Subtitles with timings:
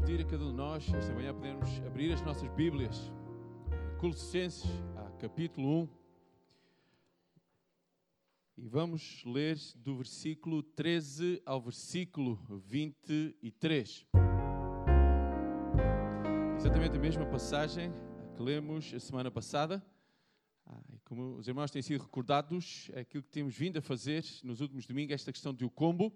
[0.00, 3.12] pedir a cada um de nós, esta manhã, podermos abrir as nossas Bíblias
[3.98, 4.64] Colossenses,
[5.18, 5.88] capítulo 1.
[8.56, 14.06] E vamos ler do versículo 13 ao versículo 23.
[16.56, 17.92] Exatamente a mesma passagem
[18.34, 19.84] que lemos a semana passada.
[20.64, 24.62] Ah, como os irmãos têm sido recordados, é aquilo que temos vindo a fazer nos
[24.62, 26.10] últimos domingos, esta questão do combo,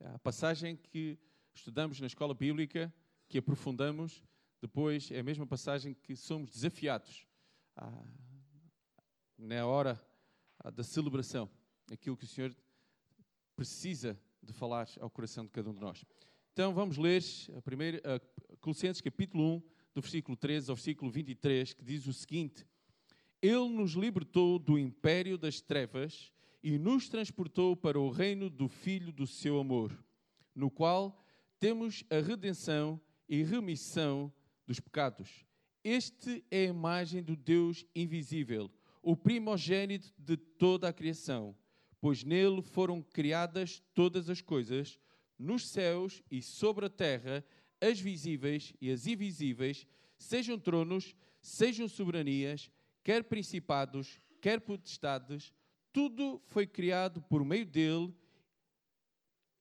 [0.00, 1.16] a passagem que
[1.54, 2.92] estudamos na escola bíblica,
[3.32, 4.22] que aprofundamos,
[4.60, 7.26] depois é a mesma passagem que somos desafiados
[9.38, 9.98] na hora
[10.74, 11.48] da celebração,
[11.90, 12.54] aquilo que o Senhor
[13.56, 16.04] precisa de falar ao coração de cada um de nós.
[16.52, 17.22] Então vamos ler
[17.56, 19.62] a primeira, a Colossenses capítulo 1,
[19.94, 22.66] do versículo 13 ao versículo 23, que diz o seguinte:
[23.40, 26.30] Ele nos libertou do império das trevas
[26.62, 29.90] e nos transportou para o reino do Filho do seu amor,
[30.54, 31.18] no qual
[31.58, 33.00] temos a redenção
[33.32, 34.30] e remissão
[34.66, 35.42] dos pecados.
[35.82, 38.70] Este é a imagem do Deus invisível,
[39.02, 41.56] o primogênito de toda a criação,
[41.98, 44.98] pois nele foram criadas todas as coisas,
[45.38, 47.42] nos céus e sobre a terra,
[47.80, 49.86] as visíveis e as invisíveis,
[50.18, 52.70] sejam tronos, sejam soberanias,
[53.02, 55.54] quer principados, quer potestades,
[55.90, 58.14] tudo foi criado por meio dele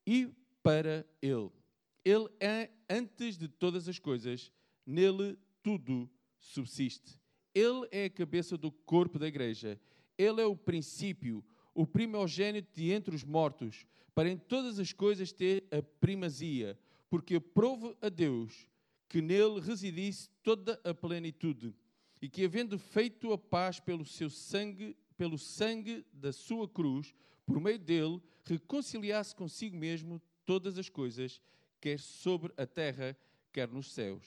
[0.05, 0.29] e
[0.61, 1.60] para ele.
[2.03, 4.51] Ele é antes de todas as coisas,
[4.85, 7.19] nele tudo subsiste.
[7.53, 9.79] Ele é a cabeça do corpo da igreja.
[10.17, 15.31] Ele é o princípio, o primogênito de entre os mortos, para em todas as coisas
[15.31, 16.77] ter a primazia,
[17.09, 18.67] porque aprove a Deus
[19.07, 21.75] que nele residisse toda a plenitude,
[22.21, 27.13] e que havendo feito a paz pelo seu sangue, pelo sangue da sua cruz,
[27.45, 31.41] por meio dele reconciliasse consigo mesmo todas as coisas,
[31.81, 33.17] quer sobre a terra,
[33.51, 34.23] quer nos céus.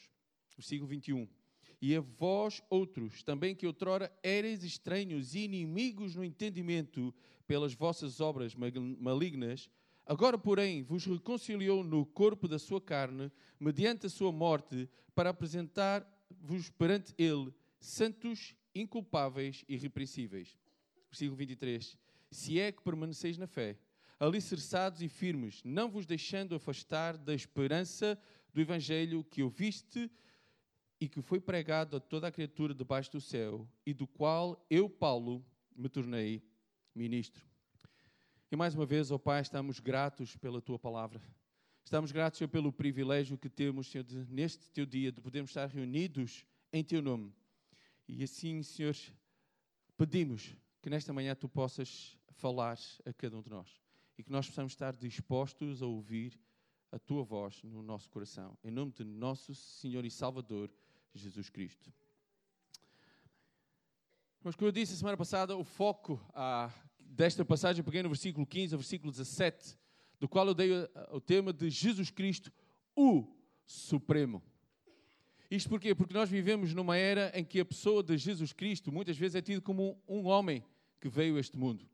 [0.57, 1.27] Versículo 21.
[1.81, 7.15] E a vós outros, também que outrora erais estranhos e inimigos no entendimento
[7.47, 9.71] pelas vossas obras malignas,
[10.05, 13.31] agora, porém, vos reconciliou no corpo da sua carne,
[13.61, 20.57] mediante a sua morte, para apresentar-vos perante ele santos, inculpáveis e irrepreensíveis.
[21.11, 21.99] Versículo 23.
[22.31, 23.79] Se é que permaneceis na fé,
[24.25, 28.19] alicerçados e firmes, não vos deixando afastar da esperança
[28.53, 30.11] do Evangelho que ouviste
[31.01, 34.89] e que foi pregado a toda a criatura debaixo do céu, e do qual eu,
[34.89, 35.45] Paulo,
[35.77, 36.43] me tornei
[36.95, 37.45] ministro.
[38.51, 41.21] E mais uma vez, ó oh Pai, estamos gratos pela tua palavra.
[41.85, 45.69] Estamos gratos Senhor, pelo privilégio que temos, Senhor, de, neste teu dia, de podermos estar
[45.69, 47.35] reunidos em teu nome.
[48.09, 48.97] E assim, Senhor,
[49.97, 53.84] pedimos que nesta manhã tu possas falar a cada um de nós
[54.17, 56.39] e que nós possamos estar dispostos a ouvir
[56.91, 58.57] a tua voz no nosso coração.
[58.63, 60.71] Em nome de nosso Senhor e Salvador,
[61.13, 61.93] Jesus Cristo.
[64.43, 68.47] Mas como eu disse a semana passada, o foco ah, desta passagem peguei no versículo
[68.47, 69.77] 15 ao versículo 17,
[70.21, 70.71] do qual eu dei
[71.11, 72.53] o tema de Jesus Cristo,
[72.95, 73.27] o
[73.65, 74.43] Supremo.
[75.51, 75.95] Isto porquê?
[75.95, 79.43] Porque nós vivemos numa era em que a pessoa de Jesus Cristo muitas vezes é
[79.43, 80.65] tido como um homem
[81.01, 81.89] que veio a este mundo.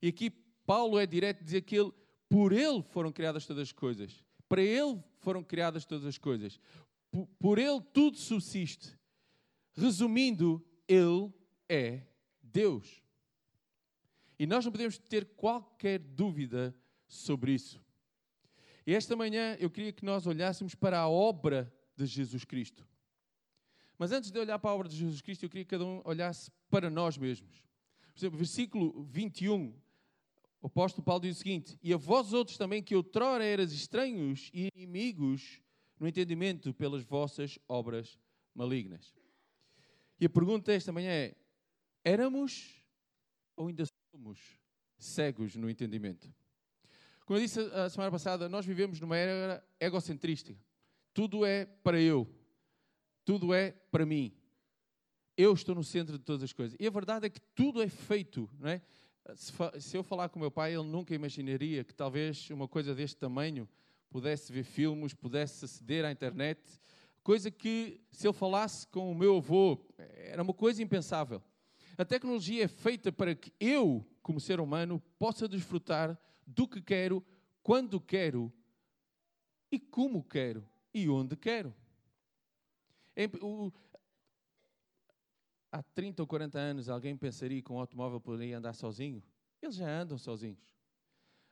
[0.00, 0.30] E aqui
[0.66, 1.92] Paulo é direto dizer que ele,
[2.28, 4.24] por ele foram criadas todas as coisas.
[4.48, 6.58] Para ele foram criadas todas as coisas.
[7.10, 8.96] Por, por ele tudo subsiste.
[9.74, 11.32] Resumindo, ele
[11.68, 12.02] é
[12.42, 13.02] Deus.
[14.38, 16.74] E nós não podemos ter qualquer dúvida
[17.06, 17.80] sobre isso.
[18.86, 22.86] E esta manhã eu queria que nós olhássemos para a obra de Jesus Cristo.
[23.98, 26.02] Mas antes de olhar para a obra de Jesus Cristo, eu queria que cada um
[26.04, 27.62] olhasse para nós mesmos.
[28.12, 29.72] Por exemplo, versículo 21
[30.64, 34.50] o apóstolo Paulo diz o seguinte: E a vós outros também, que outrora eras estranhos
[34.50, 35.60] e inimigos
[36.00, 38.18] no entendimento pelas vossas obras
[38.54, 39.14] malignas.
[40.18, 41.34] E a pergunta esta manhã é:
[42.02, 42.82] éramos
[43.54, 44.40] ou ainda somos
[44.96, 46.34] cegos no entendimento?
[47.26, 50.56] Como eu disse a semana passada, nós vivemos numa era egocentrista.
[51.12, 52.26] Tudo é para eu.
[53.22, 54.34] Tudo é para mim.
[55.36, 56.74] Eu estou no centro de todas as coisas.
[56.80, 58.80] E a verdade é que tudo é feito, não é?
[59.34, 63.68] Se, eu falar com meu pai, ele nunca imaginaria que talvez uma coisa deste tamanho
[64.10, 66.60] pudesse ver filmes, pudesse aceder à internet,
[67.22, 71.42] coisa que, se ele falasse com o meu avô, era uma coisa impensável.
[71.96, 77.24] A tecnologia é feita para que eu, como ser humano, possa desfrutar do que quero,
[77.62, 78.52] quando quero
[79.72, 81.74] e como quero e onde quero.
[85.74, 89.20] Há 30 ou 40 anos alguém pensaria que um automóvel poderia andar sozinho?
[89.60, 90.72] Eles já andam sozinhos.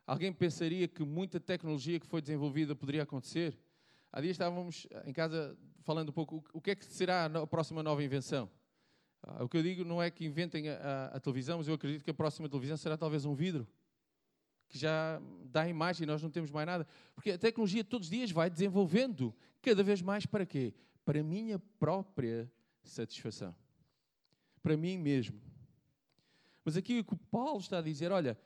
[0.06, 3.58] Alguém pensaria que muita tecnologia que foi desenvolvida poderia acontecer?
[4.12, 7.82] Há dias estávamos em casa falando um pouco o que é que será a próxima
[7.82, 8.48] nova invenção.
[9.22, 11.74] Ah, o que eu digo não é que inventem a, a, a, televisão, mas eu
[11.74, 13.66] acredito que a próxima televisão será talvez um vidro,
[14.68, 16.86] que já dá imagem e nós não temos mais nada.
[17.14, 20.74] Porque a tecnologia todos os dias vai desenvolvendo, cada vez mais para quê?
[21.04, 22.50] Para a minha própria
[22.82, 23.54] satisfação.
[24.62, 25.40] Para mim mesmo.
[26.64, 28.38] Mas aqui o que Paulo está a dizer, olha,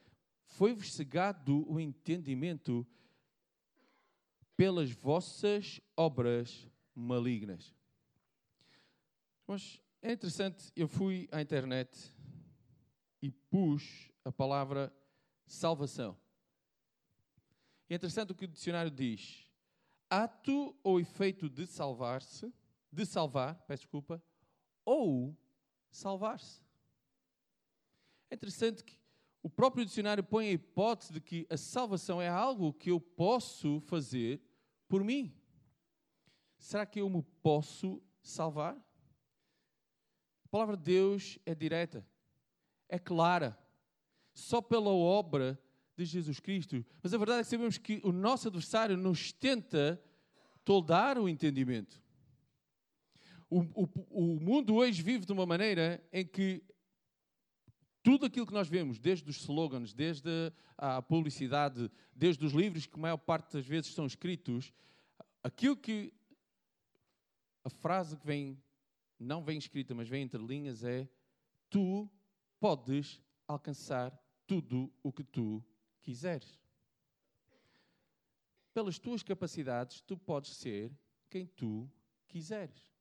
[0.46, 2.86] foi-vos cegado o entendimento
[4.56, 7.74] pelas vossas obras malignas.
[9.46, 12.14] Mas é interessante, eu fui à internet
[13.20, 14.92] e pus a palavra
[15.44, 16.16] salvação.
[17.88, 19.46] É interessante o que o dicionário diz:
[20.08, 22.52] ato ou efeito de salvar-se,
[22.90, 24.22] de salvar, peço desculpa,
[24.84, 25.36] ou
[25.90, 26.60] salvar-se.
[28.30, 28.98] É interessante que
[29.42, 33.80] o próprio dicionário põe a hipótese de que a salvação é algo que eu posso
[33.82, 34.40] fazer
[34.88, 35.32] por mim.
[36.58, 38.76] Será que eu me posso salvar?
[40.44, 42.06] A palavra de Deus é direta,
[42.88, 43.58] é clara,
[44.32, 45.60] só pela obra
[45.96, 46.84] de Jesus Cristo.
[47.02, 50.02] Mas a verdade é que sabemos que o nosso adversário nos tenta
[50.64, 52.02] toldar o entendimento.
[53.48, 56.62] O, o, o mundo hoje vive de uma maneira em que
[58.02, 62.94] tudo aquilo que nós vemos, desde os slogans, desde a publicidade, desde os livros que
[62.94, 64.72] a maior parte das vezes são escritos,
[65.42, 66.12] aquilo que
[67.64, 68.62] a frase que vem,
[69.18, 71.08] não vem escrita, mas vem entre linhas é:
[71.68, 72.08] Tu
[72.60, 74.16] podes alcançar
[74.46, 75.64] tudo o que tu
[76.00, 76.60] quiseres.
[78.72, 80.92] Pelas tuas capacidades, tu podes ser
[81.28, 81.90] quem tu
[82.28, 82.95] quiseres.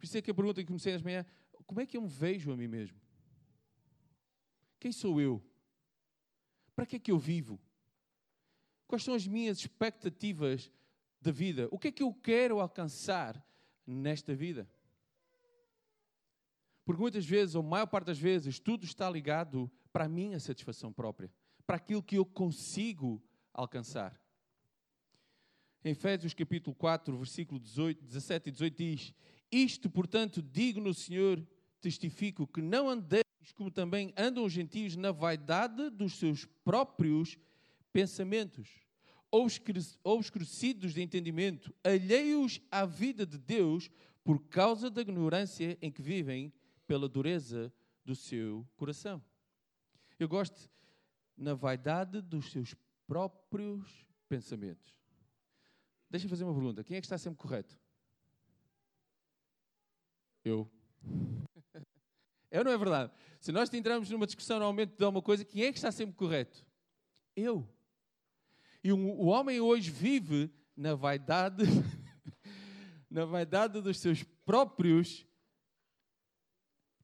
[0.00, 1.26] Por isso é que a pergunta que comecei esta manhã:
[1.66, 2.98] como é que eu me vejo a mim mesmo?
[4.80, 5.44] Quem sou eu?
[6.74, 7.60] Para que é que eu vivo?
[8.88, 10.72] Quais são as minhas expectativas
[11.20, 11.68] da vida?
[11.70, 13.46] O que é que eu quero alcançar
[13.86, 14.66] nesta vida?
[16.82, 20.90] Porque muitas vezes, ou maior parte das vezes, tudo está ligado para a minha satisfação
[20.90, 21.30] própria,
[21.66, 23.22] para aquilo que eu consigo
[23.52, 24.18] alcançar.
[25.84, 29.14] Em Efésios capítulo 4, versículo 18, 17 e 18 diz:
[29.50, 31.44] Isto, portanto, digo no Senhor,
[31.80, 33.22] testifico que não andei
[33.60, 37.38] como também andam os gentios na vaidade dos seus próprios
[37.92, 38.70] pensamentos,
[39.30, 43.90] ou escurecidos de entendimento, alheios à vida de Deus
[44.24, 46.50] por causa da ignorância em que vivem
[46.86, 47.70] pela dureza
[48.02, 49.22] do seu coração.
[50.18, 50.70] Eu gosto
[51.36, 52.74] na vaidade dos seus
[53.06, 54.98] próprios pensamentos.
[56.08, 56.82] Deixa-me fazer uma pergunta.
[56.82, 57.78] Quem é que está sempre correto?
[60.44, 60.70] Eu.
[62.52, 63.12] É ou não é verdade?
[63.40, 66.66] Se nós entramos numa discussão normalmente de alguma coisa, quem é que está sempre correto?
[67.36, 67.64] Eu.
[68.82, 71.62] E o homem hoje vive na vaidade,
[73.08, 75.24] na vaidade dos seus próprios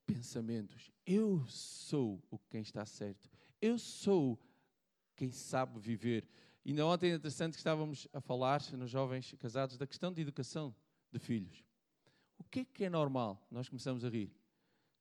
[0.04, 0.90] pensamentos.
[1.06, 3.30] Eu sou o quem está certo.
[3.60, 4.38] Eu sou
[5.14, 6.26] quem sabe viver.
[6.64, 10.22] E na ontem é interessante que estávamos a falar nos jovens casados da questão de
[10.22, 10.74] educação
[11.12, 11.65] de filhos.
[12.38, 13.46] O que é que é normal?
[13.50, 14.30] Nós começamos a rir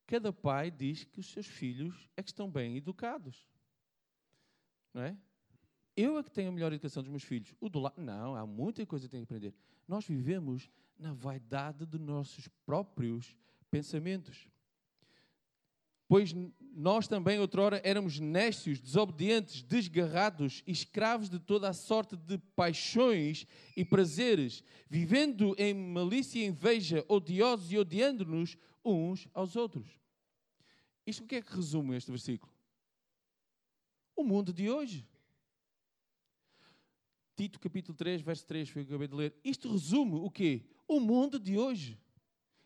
[0.06, 3.48] cada pai diz que os seus filhos é que estão bem educados.
[4.94, 5.18] Não é?
[5.96, 7.54] Eu é que tenho a melhor educação dos meus filhos.
[7.60, 9.54] O do lado, não, há muita coisa que tenho que aprender.
[9.88, 13.36] Nós vivemos na vaidade dos nossos próprios
[13.72, 14.48] pensamentos.
[16.08, 16.34] Pois
[16.76, 23.84] nós também, outrora, éramos nécios, desobedientes, desgarrados, escravos de toda a sorte de paixões e
[23.84, 29.88] prazeres, vivendo em malícia e inveja, odiosos e odiando-nos uns aos outros.
[31.08, 32.52] Isto o que é que resume este versículo?
[34.16, 35.08] O mundo de hoje.
[37.36, 39.36] Tito capítulo 3, verso 3, foi o que eu acabei de ler.
[39.44, 40.64] Isto resume o quê?
[40.88, 42.00] O mundo de hoje.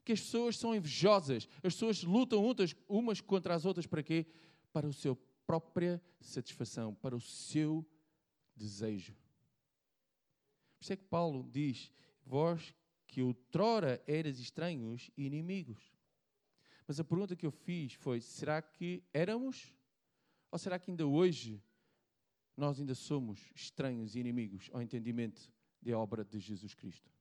[0.09, 2.43] Que as pessoas são invejosas, as pessoas lutam
[2.87, 4.25] umas, contra as outras para quê?
[4.73, 7.87] Para a sua própria satisfação, para o seu
[8.55, 9.13] desejo.
[9.13, 11.91] Por isso é que Paulo diz:
[12.25, 12.73] Vós
[13.05, 15.93] que outrora eras estranhos e inimigos.
[16.87, 19.71] Mas a pergunta que eu fiz foi: será que éramos?
[20.51, 21.61] Ou será que ainda hoje
[22.57, 27.18] nós ainda somos estranhos e inimigos ao entendimento da obra de Jesus Cristo?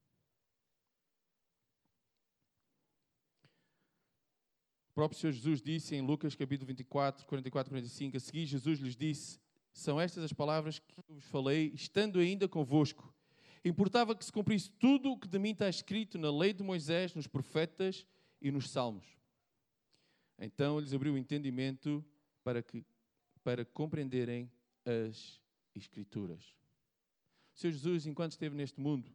[4.98, 9.38] Próprio Senhor Jesus disse em Lucas capítulo 24, 44 45, a seguir Jesus lhes disse,
[9.72, 13.14] são estas as palavras que vos falei, estando ainda convosco.
[13.64, 17.14] Importava que se cumprisse tudo o que de mim está escrito na lei de Moisés,
[17.14, 18.04] nos profetas
[18.42, 19.06] e nos salmos.
[20.36, 22.04] Então lhes abriu o entendimento
[22.42, 22.84] para, que,
[23.44, 24.50] para compreenderem
[24.84, 25.40] as
[25.76, 26.42] Escrituras.
[27.54, 29.08] O Senhor Jesus, enquanto esteve neste mundo,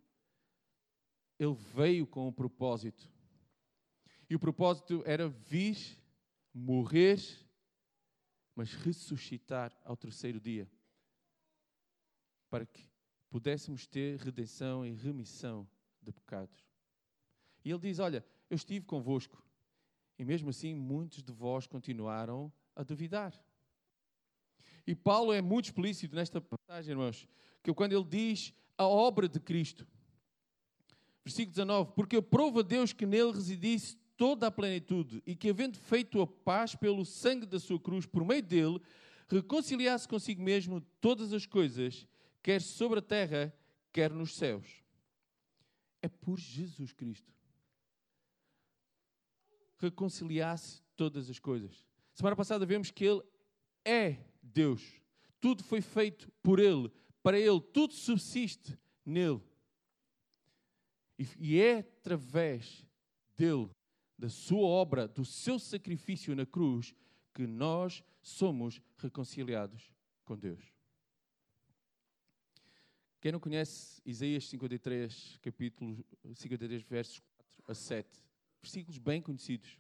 [1.37, 3.12] ele veio com um propósito.
[4.33, 5.77] E o propósito era vir,
[6.51, 7.21] morrer,
[8.55, 10.67] mas ressuscitar ao terceiro dia.
[12.49, 12.89] Para que
[13.29, 15.69] pudéssemos ter redenção e remissão
[16.01, 16.65] de pecados.
[17.63, 19.39] E ele diz: Olha, eu estive convosco.
[20.17, 23.39] E mesmo assim, muitos de vós continuaram a duvidar.
[24.87, 27.27] E Paulo é muito explícito nesta passagem, irmãos,
[27.61, 29.87] que quando ele diz a obra de Cristo,
[31.23, 36.21] versículo 19: Porque aprova Deus que nele residisse toda a plenitude e que, havendo feito
[36.21, 38.79] a paz pelo sangue da sua cruz, por meio dele,
[39.27, 42.07] reconciliasse consigo mesmo todas as coisas,
[42.41, 43.53] quer sobre a terra,
[43.91, 44.81] quer nos céus.
[46.01, 47.33] É por Jesus Cristo
[49.77, 51.85] reconciliasse todas as coisas.
[52.13, 53.21] Semana passada vemos que Ele
[53.83, 55.01] é Deus.
[55.41, 56.89] Tudo foi feito por Ele,
[57.21, 59.41] para Ele, tudo subsiste nele.
[61.37, 62.85] E é através
[63.35, 63.69] dele,
[64.17, 66.93] da sua obra, do seu sacrifício na cruz,
[67.33, 69.91] que nós somos reconciliados
[70.23, 70.63] com Deus.
[73.19, 76.05] Quem não conhece Isaías 53, capítulo
[76.35, 77.21] 53, versos
[77.65, 78.09] 4 a 7,
[78.61, 79.77] versículos bem conhecidos.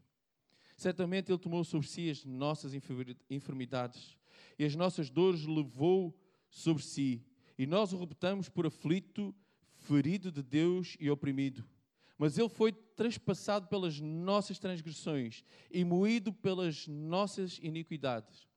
[0.77, 2.73] Certamente Ele tomou sobre si as nossas
[3.29, 4.17] enfermidades
[4.57, 6.17] e as nossas dores levou
[6.49, 7.21] sobre si.
[7.57, 9.35] E nós o reputamos por aflito,
[9.75, 11.63] ferido de Deus e oprimido.
[12.17, 18.47] Mas Ele foi traspassado pelas nossas transgressões e moído pelas nossas iniquidades.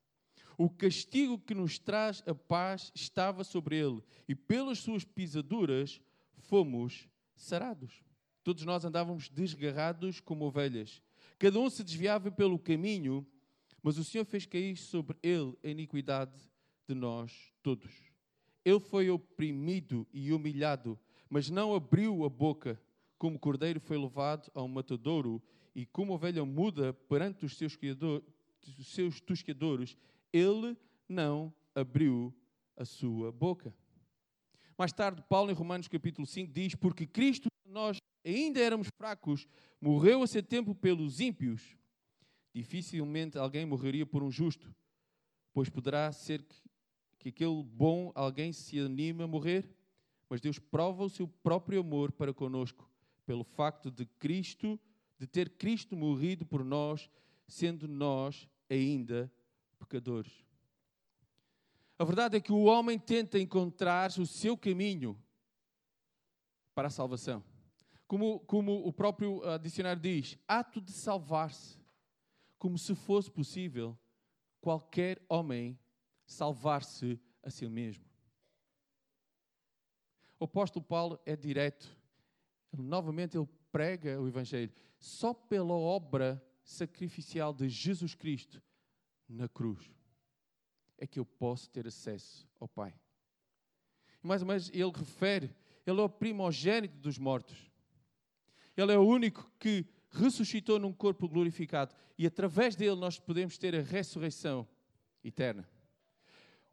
[0.59, 6.01] O castigo que nos traz a paz estava sobre Ele, e pelas suas pisaduras
[6.39, 8.03] fomos sarados.
[8.43, 11.03] Todos nós andávamos desgarrados como ovelhas.
[11.39, 13.27] Cada um se desviava pelo caminho,
[13.83, 16.39] mas o Senhor fez cair sobre ele a iniquidade
[16.89, 17.93] de nós todos.
[18.65, 20.99] Ele foi oprimido e humilhado,
[21.29, 22.81] mas não abriu a boca.
[23.19, 25.43] Como cordeiro foi levado ao matadouro,
[25.75, 27.79] e como ovelha muda perante os seus,
[28.79, 29.23] os seus
[30.33, 30.77] ele
[31.09, 32.35] não abriu
[32.77, 33.75] a sua boca.
[34.79, 39.47] Mais tarde, Paulo, em Romanos capítulo 5, diz: Porque Cristo, nós ainda éramos fracos,
[39.81, 41.77] morreu a seu tempo pelos ímpios.
[42.55, 44.75] Dificilmente alguém morreria por um justo,
[45.53, 46.57] pois poderá ser que,
[47.19, 49.71] que aquele bom alguém se anime a morrer,
[50.29, 52.91] mas Deus prova o seu próprio amor para conosco,
[53.27, 54.81] pelo facto de Cristo,
[55.19, 57.11] de ter Cristo morrido por nós,
[57.47, 59.31] sendo nós ainda
[59.79, 60.45] pecadores.
[61.99, 65.21] A verdade é que o homem tenta encontrar o seu caminho
[66.75, 67.43] para a salvação.
[68.07, 71.79] Como, como o próprio uh, dicionário diz, ato de salvar-se.
[72.59, 73.99] Como se fosse possível
[74.61, 75.79] qualquer homem
[76.27, 78.05] salvar-se a si mesmo.
[80.39, 81.97] O apóstolo Paulo é direto.
[82.83, 84.73] Novamente ele prega o Evangelho.
[84.99, 88.63] Só pela obra sacrificial de Jesus Cristo
[89.29, 89.91] na cruz
[90.99, 92.95] é que eu posso ter acesso ao Pai.
[94.23, 95.55] E mais ou menos ele refere,
[95.87, 97.71] ele é o primogênito dos mortos.
[98.77, 103.75] Ele é o único que ressuscitou num corpo glorificado e através dele nós podemos ter
[103.75, 104.67] a ressurreição
[105.23, 105.69] eterna.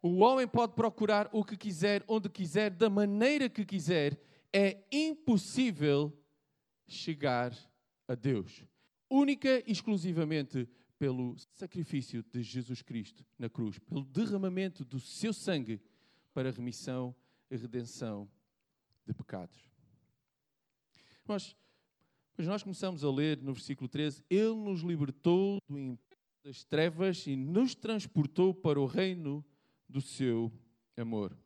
[0.01, 4.19] O homem pode procurar o que quiser, onde quiser, da maneira que quiser,
[4.53, 6.15] é impossível
[6.88, 7.53] chegar
[8.07, 8.63] a Deus.
[9.10, 15.81] Única e exclusivamente pelo sacrifício de Jesus Cristo na cruz, pelo derramamento do seu sangue
[16.33, 17.15] para a remissão
[17.50, 18.29] e redenção
[19.05, 19.69] de pecados.
[21.25, 21.55] Mas
[22.36, 27.25] mas nós começamos a ler no versículo 13: Ele nos libertou do império das trevas
[27.25, 29.45] e nos transportou para o reino
[29.88, 30.51] do seu
[30.98, 31.38] amor.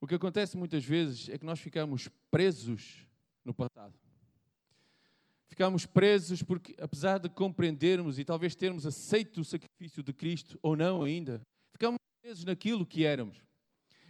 [0.00, 3.06] O que acontece muitas vezes é que nós ficamos presos
[3.44, 3.94] no passado.
[5.48, 10.76] Ficamos presos porque, apesar de compreendermos e talvez termos aceito o sacrifício de Cristo ou
[10.76, 11.40] não ainda,
[11.72, 13.40] ficamos presos naquilo que éramos.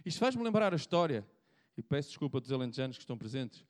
[0.05, 1.25] Isto faz-me lembrar a história,
[1.77, 3.63] e peço desculpa dos alentejanos que estão presentes,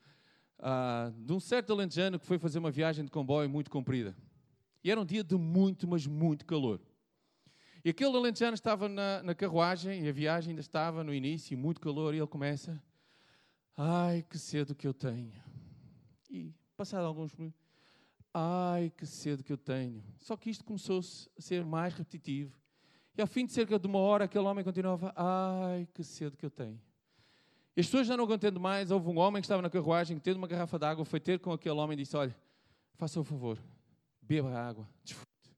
[0.59, 4.15] ah, de um certo alentejano que foi fazer uma viagem de comboio muito comprida.
[4.83, 6.79] E era um dia de muito, mas muito calor.
[7.83, 11.79] E aquele alentejano estava na, na carruagem e a viagem ainda estava no início, muito
[11.79, 12.81] calor, e ele começa:
[13.75, 15.33] Ai, que cedo que eu tenho.
[16.29, 17.67] E, passado alguns minutos,
[18.33, 20.03] Ai, que cedo que eu tenho.
[20.19, 22.55] Só que isto começou a ser mais repetitivo.
[23.17, 26.45] E ao fim de cerca de uma hora, aquele homem continuava: Ai, que cedo que
[26.45, 26.79] eu tenho.
[27.75, 30.37] E as pessoas já não aguentando mais, houve um homem que estava na carruagem, tendo
[30.37, 32.35] uma garrafa de água, foi ter com aquele homem e disse: Olha,
[32.93, 33.57] faça o favor,
[34.21, 35.55] beba a água, desfrute.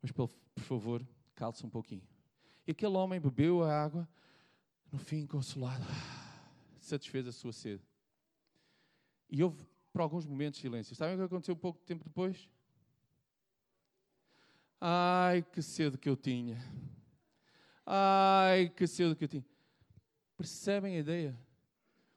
[0.00, 1.06] Mas, por favor,
[1.40, 2.06] calce um pouquinho.
[2.66, 4.06] E aquele homem bebeu a água,
[4.92, 5.82] no fim, consolado,
[6.78, 7.82] satisfez a sua sede.
[9.30, 10.94] E houve, por alguns momentos, silêncio.
[10.94, 12.46] Sabem o que aconteceu pouco tempo depois?
[14.78, 16.62] Ai, que cedo que eu tinha.
[17.86, 19.44] Ai, que cedo que eu tinha.
[20.36, 21.38] Percebem a ideia?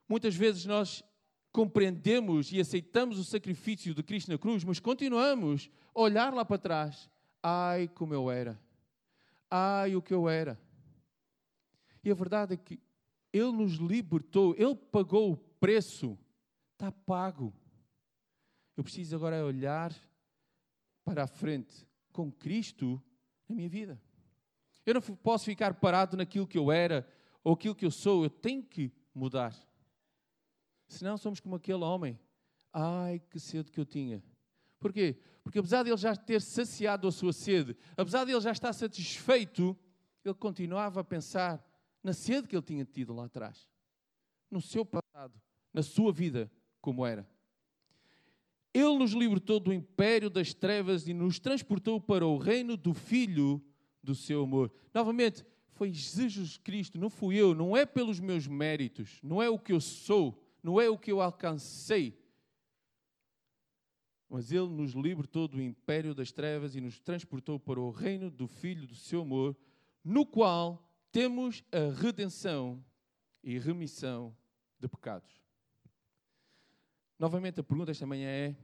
[0.06, 1.02] Muitas vezes nós
[1.50, 6.58] compreendemos e aceitamos o sacrifício de Cristo na cruz, mas continuamos a olhar lá para
[6.58, 7.10] trás.
[7.42, 8.60] Ai, como eu era.
[9.56, 10.60] Ai, o que eu era.
[12.04, 12.82] E a verdade é que
[13.32, 16.18] Ele nos libertou, Ele pagou o preço,
[16.72, 17.54] está pago.
[18.76, 19.94] Eu preciso agora olhar
[21.04, 23.00] para a frente com Cristo
[23.48, 24.02] na minha vida.
[24.84, 27.08] Eu não posso ficar parado naquilo que eu era
[27.44, 29.56] ou aquilo que eu sou, eu tenho que mudar.
[30.88, 32.20] Senão somos como aquele homem.
[32.74, 34.24] Ai, que sede que eu tinha.
[34.80, 35.22] Porquê?
[35.44, 38.72] Porque apesar de ele já ter saciado a sua sede, apesar de ele já estar
[38.72, 39.78] satisfeito,
[40.24, 41.64] ele continuava a pensar
[42.02, 43.68] na sede que ele tinha tido lá atrás.
[44.50, 45.40] No seu passado,
[45.74, 47.28] na sua vida, como era.
[48.74, 53.64] Ele nos libertou do império das trevas e nos transportou para o reino do Filho
[54.02, 54.72] do seu amor.
[54.94, 59.60] Novamente, foi Jesus Cristo, não fui eu, não é pelos meus méritos, não é o
[59.60, 62.18] que eu sou, não é o que eu alcancei.
[64.34, 68.48] Mas Ele nos libertou do império das trevas e nos transportou para o reino do
[68.48, 69.56] Filho do seu amor,
[70.04, 72.84] no qual temos a redenção
[73.44, 74.36] e remissão
[74.80, 75.40] de pecados.
[77.20, 78.56] Novamente, a pergunta esta manhã é: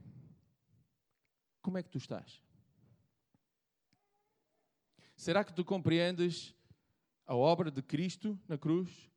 [1.62, 2.42] como é que tu estás?
[5.14, 6.52] Será que tu compreendes
[7.24, 9.08] a obra de Cristo na cruz?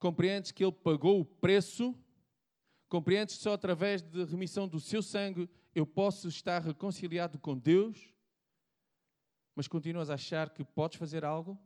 [0.00, 1.96] Compreendes que Ele pagou o preço?
[2.88, 8.14] Compreendes que só através de remissão do seu sangue eu posso estar reconciliado com Deus?
[9.54, 11.58] Mas continuas a achar que podes fazer algo?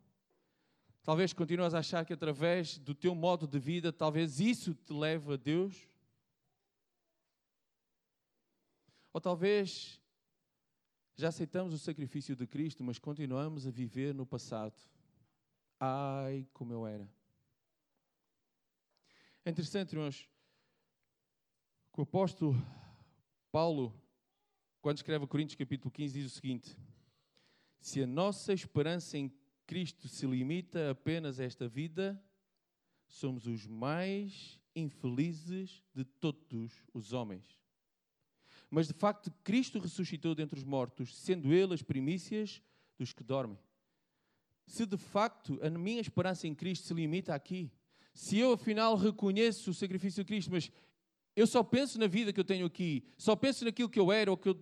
[1.03, 5.33] Talvez continuas a achar que através do teu modo de vida, talvez isso te leve
[5.33, 5.89] a Deus?
[9.13, 10.01] Ou talvez
[11.17, 14.81] já aceitamos o sacrifício de Cristo, mas continuamos a viver no passado.
[15.79, 17.09] Ai, como eu era.
[19.45, 20.29] É interessante, irmãos,
[21.93, 22.55] que o apóstolo
[23.51, 23.93] Paulo,
[24.81, 26.77] quando escreve a Coríntios capítulo 15, diz o seguinte:
[27.81, 29.33] Se a nossa esperança em
[29.67, 32.23] Cristo se limita apenas a esta vida,
[33.09, 37.59] somos os mais infelizes de todos os homens.
[38.71, 42.63] Mas de facto, Cristo ressuscitou dentre os mortos, sendo Ele as primícias
[42.97, 43.59] dos que dormem.
[44.65, 47.73] Se de facto a minha esperança em Cristo se limita aqui,
[48.15, 50.71] se eu afinal reconheço o sacrifício de Cristo, mas
[51.37, 54.31] eu só penso na vida que eu tenho aqui, só penso naquilo que eu era
[54.31, 54.61] ou que eu,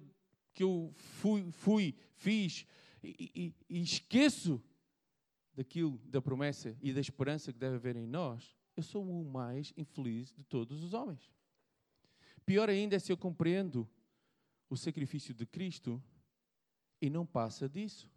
[0.54, 2.66] que eu fui, fui fiz,
[3.02, 4.62] e, e, e esqueço
[5.54, 9.72] daquilo, da promessa e da esperança que deve haver em nós, eu sou o mais
[9.76, 11.30] infeliz de todos os homens.
[12.44, 13.88] Pior ainda é se eu compreendo
[14.70, 16.02] o sacrifício de Cristo
[17.00, 18.10] e não passa disso.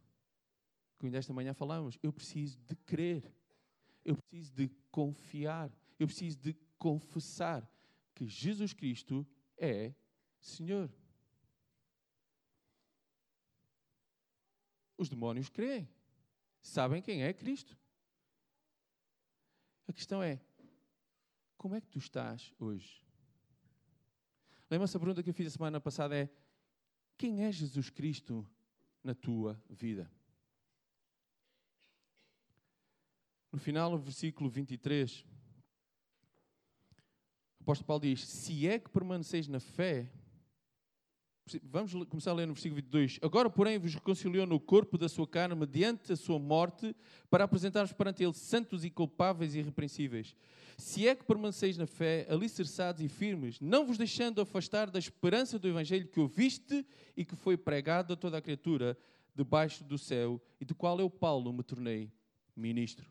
[0.98, 3.24] Como esta manhã falamos, eu preciso de crer,
[4.06, 7.68] eu preciso de confiar, eu preciso de confessar
[8.22, 9.96] que Jesus Cristo é
[10.40, 10.94] Senhor.
[14.96, 15.90] Os demónios creem
[16.62, 17.76] sabem quem é Cristo.
[19.88, 20.40] A questão é:
[21.58, 23.04] como é que tu estás hoje?
[24.70, 26.30] Lembra-se a pergunta que eu fiz a semana passada: é
[27.18, 28.48] quem é Jesus Cristo
[29.04, 30.12] na tua vida?
[33.52, 35.26] No final, no versículo 23,
[37.62, 40.10] o apóstolo Paulo diz: Se é que permaneceis na fé,
[41.64, 43.20] Vamos começar a ler no versículo 22.
[43.22, 46.96] Agora, porém, vos reconciliou no corpo da sua carne mediante a sua morte,
[47.30, 50.34] para apresentar-vos perante ele santos e culpáveis e irrepreensíveis.
[50.78, 55.60] Se é que permaneceis na fé, alicerçados e firmes, não vos deixando afastar da esperança
[55.60, 56.86] do Evangelho que ouviste
[57.18, 58.98] e que foi pregado a toda a criatura
[59.36, 62.12] debaixo do céu, e do qual eu, Paulo, me tornei
[62.56, 63.10] ministro.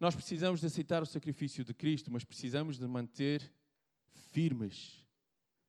[0.00, 3.52] Nós precisamos de aceitar o sacrifício de Cristo, mas precisamos de manter
[4.32, 5.06] firmes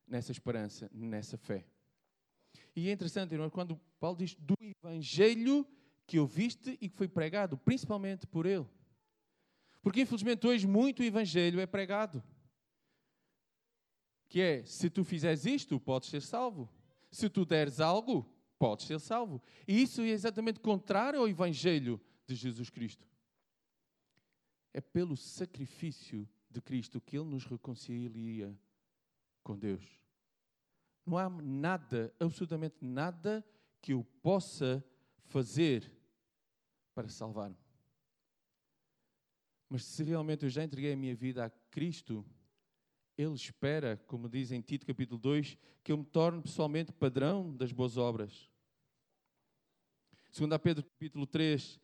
[0.06, 1.66] nessa esperança, nessa fé.
[2.74, 5.66] E é interessante, irmão, quando Paulo diz do Evangelho
[6.06, 8.66] que ouviste e que foi pregado, principalmente por ele.
[9.82, 12.22] Porque infelizmente hoje muito Evangelho é pregado.
[14.30, 16.72] Que é, se tu fizeres isto, podes ser salvo.
[17.10, 18.26] Se tu deres algo,
[18.58, 19.42] podes ser salvo.
[19.68, 23.11] E isso é exatamente contrário ao Evangelho de Jesus Cristo.
[24.72, 28.56] É pelo sacrifício de Cristo que Ele nos reconcilia
[29.42, 29.84] com Deus.
[31.04, 33.44] Não há nada, absolutamente nada,
[33.80, 34.84] que eu possa
[35.24, 35.90] fazer
[36.94, 37.56] para salvar-me.
[39.68, 42.24] Mas se realmente eu já entreguei a minha vida a Cristo,
[43.16, 47.72] Ele espera, como diz em Tito capítulo 2, que eu me torne pessoalmente padrão das
[47.72, 48.50] boas obras.
[50.30, 51.80] Segundo a Pedro capítulo 3,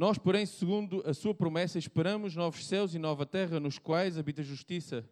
[0.00, 4.40] nós, porém, segundo a sua promessa, esperamos novos céus e nova terra nos quais habita
[4.40, 5.06] a justiça.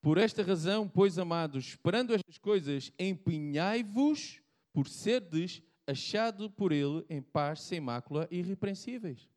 [0.00, 4.40] Por esta razão, pois, amados, esperando estas coisas, empenhai-vos
[4.72, 9.28] por serdes achado por ele em paz, sem mácula irrepreensíveis.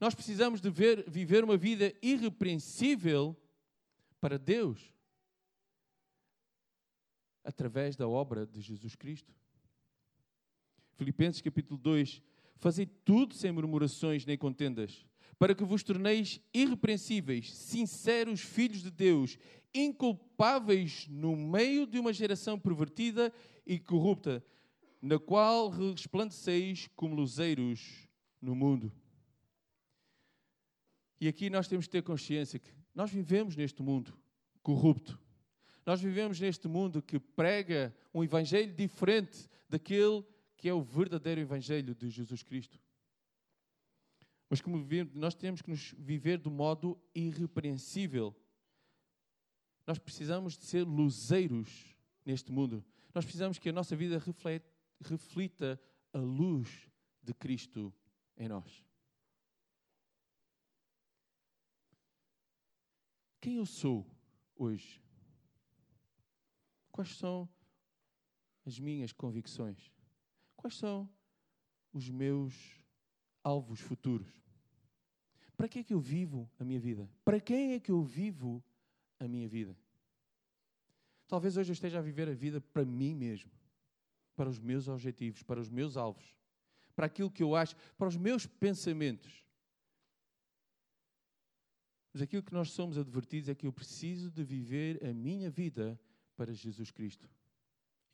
[0.00, 3.40] Nós precisamos de ver, viver uma vida irrepreensível
[4.20, 4.92] para Deus
[7.44, 9.32] através da obra de Jesus Cristo.
[10.96, 12.20] Filipenses capítulo 2
[12.62, 15.04] Fazei tudo sem murmurações nem contendas,
[15.36, 19.36] para que vos torneis irrepreensíveis, sinceros filhos de Deus,
[19.74, 23.32] inculpáveis no meio de uma geração pervertida
[23.66, 24.46] e corrupta,
[25.00, 28.08] na qual resplandeceis como luzeiros
[28.40, 28.92] no mundo.
[31.20, 34.16] E aqui nós temos que ter consciência que nós vivemos neste mundo
[34.62, 35.18] corrupto.
[35.84, 40.24] Nós vivemos neste mundo que prega um evangelho diferente daquele
[40.62, 42.78] que é o verdadeiro Evangelho de Jesus Cristo.
[44.48, 48.32] Mas como nós temos que nos viver de modo irrepreensível.
[49.84, 52.84] Nós precisamos de ser luzeiros neste mundo.
[53.12, 54.22] Nós precisamos que a nossa vida
[55.00, 55.80] reflita
[56.12, 56.88] a luz
[57.20, 57.92] de Cristo
[58.36, 58.84] em nós.
[63.40, 64.06] Quem eu sou
[64.54, 65.02] hoje?
[66.92, 67.48] Quais são
[68.64, 69.90] as minhas convicções?
[70.62, 71.10] Quais são
[71.92, 72.54] os meus
[73.42, 74.32] alvos futuros?
[75.56, 77.10] Para que é que eu vivo a minha vida?
[77.24, 78.62] Para quem é que eu vivo
[79.18, 79.76] a minha vida?
[81.26, 83.50] Talvez hoje eu esteja a viver a vida para mim mesmo,
[84.36, 86.32] para os meus objetivos, para os meus alvos,
[86.94, 89.44] para aquilo que eu acho, para os meus pensamentos.
[92.12, 96.00] Mas aquilo que nós somos advertidos é que eu preciso de viver a minha vida
[96.36, 97.28] para Jesus Cristo.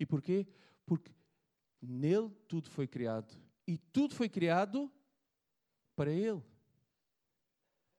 [0.00, 0.46] E porquê?
[0.86, 1.12] Porque
[1.80, 3.36] Nele tudo foi criado.
[3.66, 4.90] E tudo foi criado
[5.94, 6.42] para Ele.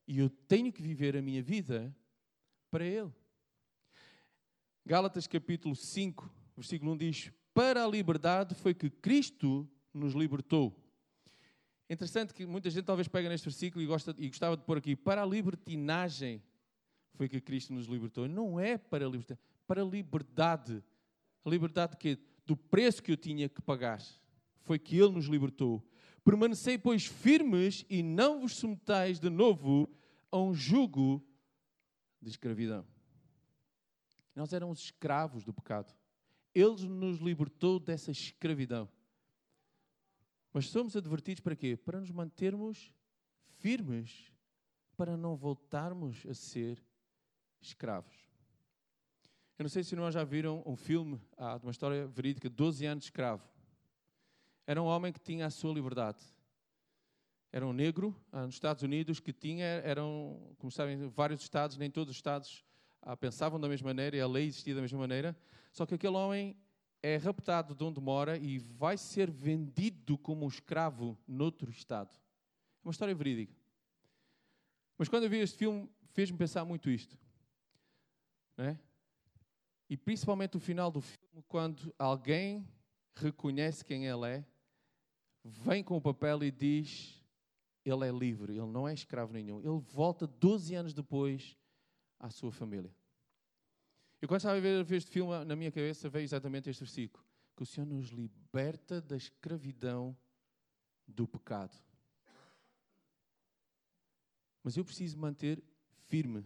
[0.07, 1.95] E eu tenho que viver a minha vida
[2.71, 3.13] para Ele.
[4.85, 10.75] Gálatas capítulo 5, versículo 1 diz: Para a liberdade foi que Cristo nos libertou.
[11.89, 14.95] Interessante que muita gente talvez pega neste versículo e, gosta, e gostava de pôr aqui:
[14.95, 16.41] Para a libertinagem
[17.13, 18.27] foi que Cristo nos libertou.
[18.27, 20.83] Não é para a liberdade, para a liberdade.
[21.45, 22.17] A liberdade que
[22.49, 24.01] do preço que eu tinha que pagar.
[24.61, 25.87] Foi que Ele nos libertou.
[26.23, 29.87] Permanecei, pois, firmes e não vos submetais de novo
[30.31, 31.23] a um jugo
[32.19, 32.83] de escravidão.
[34.35, 35.95] Nós éramos escravos do pecado.
[36.55, 38.89] Ele nos libertou dessa escravidão.
[40.51, 41.77] Mas somos advertidos para quê?
[41.77, 42.91] Para nos mantermos
[43.59, 44.33] firmes,
[44.97, 46.83] para não voltarmos a ser
[47.61, 48.28] escravos.
[49.59, 52.85] Eu não sei se nós já viram um filme ah, de uma história verídica, 12
[52.85, 53.43] anos de escravo.
[54.65, 56.23] Era um homem que tinha a sua liberdade.
[57.51, 61.91] Era um negro ah, nos Estados Unidos que tinha, eram, como sabem, vários estados, nem
[61.91, 62.63] todos os estados
[63.01, 65.37] ah, pensavam da mesma maneira e a lei existia da mesma maneira.
[65.73, 66.55] Só que aquele homem
[67.03, 72.17] é raptado de onde mora e vai ser vendido como um escravo noutro estado.
[72.81, 73.57] É uma história verídica.
[74.97, 77.19] Mas quando eu vi este filme, fez-me pensar muito isto.
[78.55, 78.79] Não é?
[79.89, 82.67] E principalmente o final do filme, quando alguém
[83.15, 84.45] reconhece quem ele é,
[85.43, 87.23] vem com o papel e diz:
[87.83, 89.59] ele é livre, ele não é escravo nenhum.
[89.59, 91.57] Ele volta 12 anos depois
[92.19, 92.93] à sua família.
[94.21, 97.25] E quando estava a ver este filme, na minha cabeça veio exatamente este versículo:
[97.55, 100.15] que o Senhor nos liberta da escravidão
[101.07, 101.75] do pecado.
[104.63, 105.63] Mas eu preciso manter
[106.07, 106.45] firme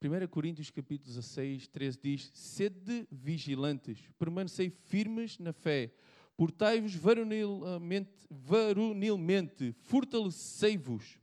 [0.00, 5.92] 1 Coríntios capítulo 16, 13 diz: Sede vigilantes, permanecei firmes na fé,
[6.36, 11.18] portai-vos varonilmente, varonilmente fortalecei-vos.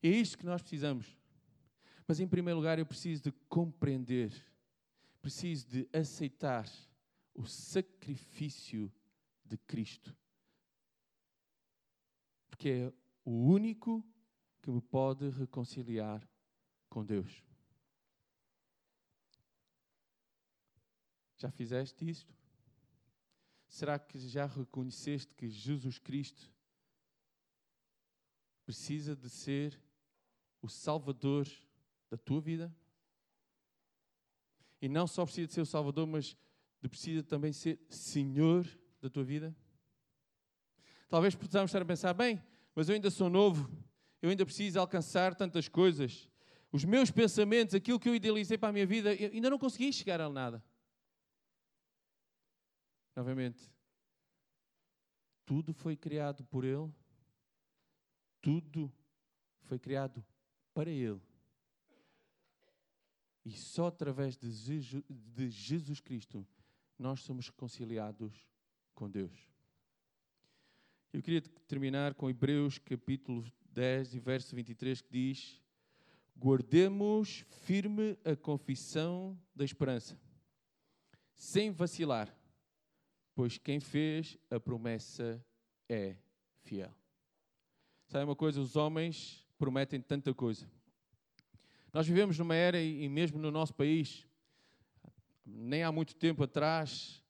[0.00, 1.18] É isto que nós precisamos.
[2.06, 4.32] Mas em primeiro lugar eu preciso de compreender,
[5.20, 6.70] preciso de aceitar
[7.34, 8.92] o sacrifício
[9.44, 10.14] de Cristo.
[12.48, 12.92] Porque é
[13.24, 14.04] o único
[14.60, 16.28] que me pode reconciliar
[16.92, 17.42] com Deus.
[21.38, 22.36] Já fizeste isto?
[23.66, 26.52] Será que já reconheceste que Jesus Cristo
[28.66, 29.80] precisa de ser
[30.60, 31.48] o Salvador
[32.10, 32.70] da tua vida?
[34.78, 36.36] E não só precisa de ser o Salvador, mas
[36.78, 38.68] precisa também ser Senhor
[39.00, 39.56] da tua vida?
[41.08, 42.42] Talvez possamos estar a pensar, bem,
[42.74, 43.70] mas eu ainda sou novo,
[44.20, 46.30] eu ainda preciso alcançar tantas coisas
[46.72, 50.20] os meus pensamentos, aquilo que eu idealizei para a minha vida, ainda não consegui chegar
[50.22, 50.64] a nada.
[53.14, 53.70] Novamente,
[55.44, 56.90] tudo foi criado por Ele,
[58.40, 58.90] tudo
[59.64, 60.24] foi criado
[60.72, 61.20] para Ele.
[63.44, 64.50] E só através de
[65.50, 66.46] Jesus Cristo
[66.98, 68.32] nós somos reconciliados
[68.94, 69.46] com Deus.
[71.12, 75.61] Eu queria terminar com Hebreus capítulo 10 e verso 23 que diz:
[76.36, 80.18] Guardemos firme a confissão da esperança,
[81.34, 82.34] sem vacilar,
[83.34, 85.44] pois quem fez a promessa
[85.88, 86.16] é
[86.62, 86.92] fiel.
[88.08, 88.60] Sabe uma coisa?
[88.60, 90.68] Os homens prometem tanta coisa.
[91.92, 94.26] Nós vivemos numa era, e mesmo no nosso país,
[95.44, 97.22] nem há muito tempo atrás,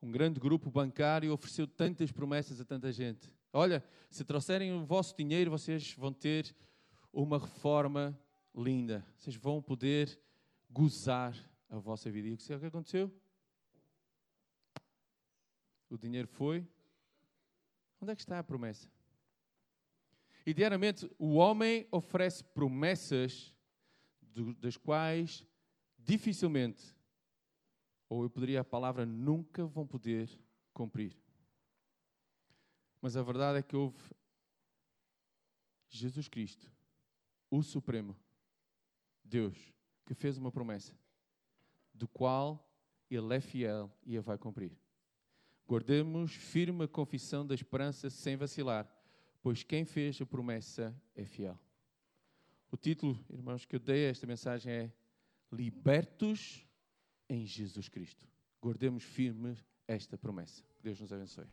[0.00, 3.30] um grande grupo bancário ofereceu tantas promessas a tanta gente.
[3.52, 6.54] Olha, se trouxerem o vosso dinheiro, vocês vão ter
[7.12, 8.18] uma reforma
[8.54, 9.06] linda.
[9.16, 10.20] Vocês vão poder
[10.70, 11.34] gozar
[11.68, 12.28] a vossa vida.
[12.28, 13.12] E o que aconteceu?
[15.88, 16.66] O dinheiro foi.
[18.00, 18.90] Onde é que está a promessa?
[20.46, 23.54] E diariamente o homem oferece promessas
[24.58, 25.44] das quais
[25.98, 26.96] dificilmente,
[28.08, 30.30] ou eu poderia a palavra nunca, vão poder
[30.72, 31.14] cumprir.
[33.00, 33.98] Mas a verdade é que houve
[35.90, 36.70] Jesus Cristo,
[37.50, 38.16] o Supremo,
[39.24, 39.56] Deus,
[40.04, 40.94] que fez uma promessa,
[41.92, 42.70] do qual
[43.10, 44.76] Ele é fiel e a vai cumprir.
[45.66, 48.90] Guardemos firme a confissão da esperança sem vacilar,
[49.42, 51.58] pois quem fez a promessa é fiel.
[52.70, 54.92] O título, irmãos, que eu dei a esta mensagem é
[55.50, 56.66] Libertos
[57.28, 58.26] em Jesus Cristo.
[58.62, 59.56] Guardemos firme
[59.86, 60.62] esta promessa.
[60.82, 61.46] Deus nos abençoe.